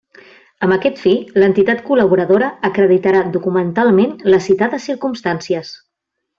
Amb 0.67 0.75
aquest 0.75 1.01
fi, 1.01 1.13
l'entitat 1.43 1.83
col·laboradora 1.91 2.49
acreditarà 2.71 3.23
documentalment 3.37 4.19
les 4.35 4.51
citades 4.51 4.93
circumstàncies. 4.93 5.75